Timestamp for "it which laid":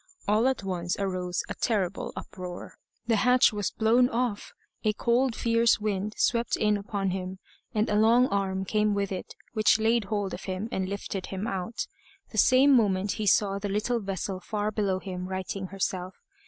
9.11-10.05